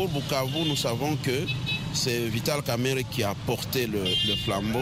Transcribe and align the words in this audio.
Pour 0.00 0.08
Bukavu, 0.08 0.66
nous 0.66 0.76
savons 0.76 1.14
que 1.16 1.44
c'est 1.92 2.26
Vital 2.28 2.62
Kamere 2.62 3.02
qui 3.10 3.22
a 3.22 3.34
porté 3.44 3.86
le, 3.86 4.02
flambeau. 4.46 4.78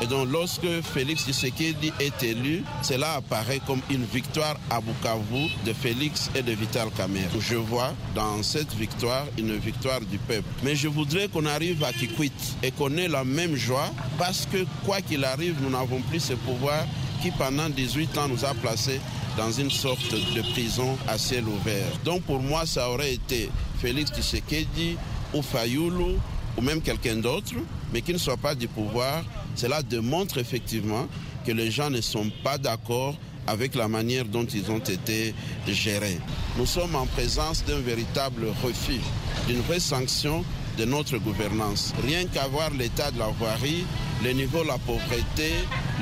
Et 0.00 0.06
donc 0.06 0.28
lorsque 0.30 0.80
Félix 0.94 1.24
Tshisekedi 1.24 1.92
est 1.98 2.22
élu, 2.22 2.62
cela 2.80 3.14
apparaît 3.14 3.60
comme 3.66 3.80
une 3.90 4.04
victoire 4.04 4.54
à 4.70 4.80
Bukavu 4.80 5.48
de 5.66 5.72
Félix 5.72 6.30
et 6.36 6.42
de 6.42 6.52
Vital 6.52 6.86
Kamerhe. 6.96 7.32
Je 7.40 7.56
vois 7.56 7.94
dans 8.14 8.44
cette 8.44 8.72
victoire 8.74 9.24
une 9.36 9.56
victoire 9.56 9.98
du 10.02 10.18
peuple. 10.18 10.46
Mais 10.62 10.76
je 10.76 10.86
voudrais 10.86 11.26
qu'on 11.26 11.46
arrive 11.46 11.82
à 11.82 11.92
Kikwit 11.92 12.32
et 12.62 12.70
qu'on 12.70 12.96
ait 12.96 13.08
la 13.08 13.24
même 13.24 13.56
joie 13.56 13.90
parce 14.18 14.46
que 14.46 14.64
quoi 14.84 15.00
qu'il 15.00 15.24
arrive, 15.24 15.56
nous 15.62 15.70
n'avons 15.70 16.00
plus 16.02 16.20
ce 16.20 16.34
pouvoir 16.34 16.86
qui 17.20 17.32
pendant 17.32 17.68
18 17.68 18.18
ans 18.18 18.28
nous 18.28 18.44
a 18.44 18.54
placés 18.54 19.00
dans 19.36 19.50
une 19.50 19.70
sorte 19.70 20.12
de 20.12 20.42
prison 20.52 20.96
à 21.08 21.18
ciel 21.18 21.44
ouvert. 21.48 21.90
Donc 22.04 22.22
pour 22.22 22.40
moi, 22.40 22.66
ça 22.66 22.88
aurait 22.88 23.14
été 23.14 23.50
Félix 23.84 24.12
Tshisekedi 24.12 24.96
ou 25.34 25.42
Fayoulou 25.42 26.18
ou 26.56 26.62
même 26.62 26.80
quelqu'un 26.80 27.16
d'autre, 27.16 27.52
mais 27.92 28.00
qui 28.00 28.14
ne 28.14 28.18
soit 28.18 28.38
pas 28.38 28.54
du 28.54 28.66
pouvoir 28.66 29.22
cela 29.56 29.82
démontre 29.82 30.38
effectivement 30.38 31.06
que 31.44 31.52
les 31.52 31.70
gens 31.70 31.90
ne 31.90 32.00
sont 32.00 32.30
pas 32.42 32.56
d'accord 32.56 33.14
avec 33.46 33.74
la 33.74 33.86
manière 33.86 34.24
dont 34.24 34.46
ils 34.46 34.70
ont 34.70 34.78
été 34.78 35.34
gérés. 35.68 36.18
Nous 36.56 36.64
sommes 36.64 36.96
en 36.96 37.04
présence 37.04 37.62
d'un 37.66 37.80
véritable 37.80 38.46
refus, 38.64 39.00
d'une 39.46 39.60
vraie 39.60 39.80
sanction 39.80 40.46
de 40.76 40.84
notre 40.84 41.18
gouvernance. 41.18 41.92
Rien 42.02 42.26
qu'à 42.26 42.46
voir 42.48 42.70
l'état 42.70 43.10
de 43.10 43.18
la 43.18 43.28
voirie, 43.28 43.84
le 44.22 44.32
niveau 44.32 44.62
de 44.62 44.68
la 44.68 44.78
pauvreté, 44.78 45.52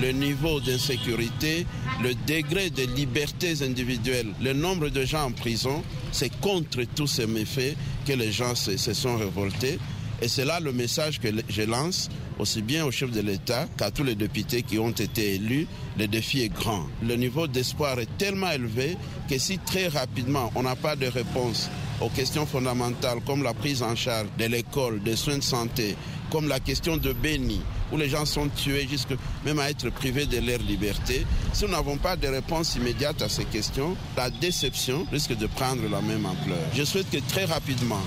le 0.01 0.12
niveau 0.12 0.61
d'insécurité, 0.61 1.67
le 2.03 2.15
degré 2.27 2.71
de 2.71 2.83
libertés 2.95 3.62
individuelles, 3.62 4.33
le 4.41 4.53
nombre 4.53 4.89
de 4.89 5.05
gens 5.05 5.25
en 5.25 5.33
prison, 5.33 5.83
c'est 6.12 6.35
contre 6.41 6.83
tous 6.95 7.07
ces 7.07 7.27
méfaits 7.27 7.77
que 8.07 8.12
les 8.12 8.33
gens 8.33 8.55
se, 8.55 8.77
se 8.77 8.93
sont 8.93 9.17
révoltés. 9.17 9.79
Et 10.23 10.29
c'est 10.29 10.45
là 10.45 10.61
le 10.61 10.73
message 10.73 11.19
que 11.19 11.27
je 11.49 11.62
lance 11.62 12.09
aussi 12.39 12.62
bien 12.62 12.84
au 12.84 12.92
chef 12.92 13.11
de 13.11 13.20
l'État 13.20 13.67
qu'à 13.77 13.91
tous 13.91 14.05
les 14.05 14.15
députés 14.15 14.62
qui 14.62 14.79
ont 14.79 14.91
été 14.92 15.34
élus. 15.34 15.67
Le 15.98 16.06
défi 16.06 16.42
est 16.42 16.48
grand. 16.48 16.87
Le 17.03 17.17
niveau 17.17 17.48
d'espoir 17.48 17.98
est 17.98 18.09
tellement 18.19 18.53
élevé 18.53 18.97
que 19.29 19.37
si 19.37 19.59
très 19.59 19.89
rapidement 19.89 20.53
on 20.55 20.62
n'a 20.62 20.77
pas 20.77 20.95
de 20.95 21.06
réponse 21.06 21.69
aux 22.01 22.09
questions 22.09 22.47
fondamentales 22.47 23.19
comme 23.27 23.42
la 23.42 23.53
prise 23.53 23.83
en 23.83 23.97
charge 23.97 24.29
de 24.39 24.45
l'école, 24.45 25.03
des 25.03 25.17
soins 25.17 25.39
de 25.39 25.42
santé, 25.42 25.97
comme 26.31 26.47
la 26.48 26.61
question 26.61 26.97
de 26.97 27.12
Béni, 27.12 27.61
où 27.92 27.97
les 27.97 28.09
gens 28.09 28.25
sont 28.25 28.48
tués 28.48 28.86
jusque 28.89 29.14
même 29.45 29.59
à 29.59 29.70
être 29.70 29.91
privés 29.91 30.27
de 30.27 30.39
leur 30.39 30.61
liberté. 30.61 31.27
Si 31.53 31.64
nous 31.64 31.73
n'avons 31.73 31.97
pas 31.97 32.14
de 32.14 32.29
réponse 32.29 32.77
immédiate 32.77 33.20
à 33.23 33.29
ces 33.29 33.45
questions, 33.45 33.97
la 34.17 34.31
déception 34.31 35.05
risque 35.11 35.36
de 35.36 35.47
prendre 35.47 35.83
la 35.91 36.01
même 36.01 36.27
ampleur. 36.27 36.62
Je 36.75 36.84
souhaite 36.84 37.11
que 37.11 37.19
très 37.29 37.45
rapidement, 37.45 38.01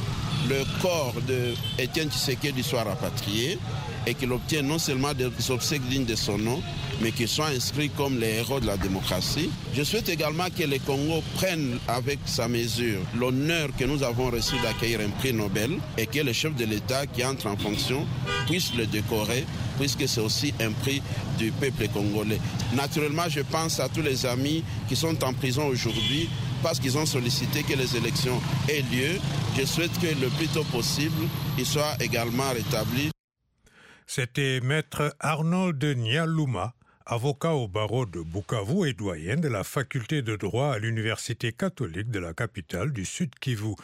le 0.49 0.63
corps 0.81 1.15
de 1.27 1.53
Étienne 1.79 2.09
Tshisekedi 2.09 2.63
soit 2.63 2.83
rapatrié 2.83 3.57
et 4.07 4.13
qu'il 4.13 4.31
obtienne 4.31 4.67
non 4.67 4.77
seulement 4.77 5.13
des 5.13 5.29
obsèques 5.49 5.87
dignes 5.89 6.05
de 6.05 6.15
son 6.15 6.37
nom, 6.37 6.61
mais 7.01 7.11
qu'il 7.11 7.27
soit 7.27 7.47
inscrit 7.47 7.89
comme 7.89 8.19
les 8.19 8.35
héros 8.35 8.59
de 8.59 8.67
la 8.67 8.77
démocratie. 8.77 9.49
Je 9.73 9.83
souhaite 9.83 10.09
également 10.09 10.45
que 10.55 10.63
le 10.63 10.77
Congo 10.79 11.23
prenne 11.35 11.79
avec 11.87 12.19
sa 12.25 12.47
mesure 12.47 12.99
l'honneur 13.17 13.69
que 13.77 13.85
nous 13.85 14.03
avons 14.03 14.29
reçu 14.29 14.55
d'accueillir 14.61 14.99
un 14.99 15.09
prix 15.09 15.33
Nobel 15.33 15.71
et 15.97 16.05
que 16.05 16.19
le 16.19 16.33
chef 16.33 16.55
de 16.55 16.65
l'État 16.65 17.07
qui 17.07 17.25
entre 17.25 17.47
en 17.47 17.57
fonction 17.57 18.05
puisse 18.45 18.73
le 18.75 18.85
décorer 18.85 19.45
puisque 19.77 20.07
c'est 20.07 20.21
aussi 20.21 20.53
un 20.59 20.71
prix 20.71 21.01
du 21.37 21.51
peuple 21.51 21.87
congolais. 21.89 22.39
Naturellement, 22.73 23.27
je 23.29 23.41
pense 23.41 23.79
à 23.79 23.89
tous 23.89 24.01
les 24.01 24.25
amis 24.25 24.63
qui 24.87 24.95
sont 24.95 25.23
en 25.23 25.33
prison 25.33 25.67
aujourd'hui 25.67 26.29
parce 26.63 26.79
qu'ils 26.79 26.97
ont 26.97 27.05
sollicité 27.05 27.63
que 27.63 27.73
les 27.73 27.95
élections 27.95 28.41
aient 28.69 28.81
lieu. 28.81 29.19
Je 29.57 29.65
souhaite 29.65 29.93
que 29.99 30.07
le 30.19 30.29
plus 30.29 30.47
tôt 30.47 30.63
possible, 30.63 31.27
ils 31.57 31.65
soient 31.65 31.95
également 31.99 32.49
rétablis. 32.51 33.11
C'était 34.07 34.61
maître 34.61 35.15
Arnold 35.19 35.83
Nialouma, 35.83 36.73
avocat 37.05 37.53
au 37.53 37.67
barreau 37.67 38.05
de 38.05 38.21
Bukavu 38.21 38.87
et 38.87 38.93
doyen 38.93 39.35
de 39.35 39.47
la 39.47 39.63
faculté 39.63 40.21
de 40.21 40.35
droit 40.35 40.73
à 40.73 40.79
l'université 40.79 41.51
catholique 41.51 42.09
de 42.09 42.19
la 42.19 42.33
capitale 42.33 42.91
du 42.91 43.05
Sud 43.05 43.31
Kivu. 43.39 43.75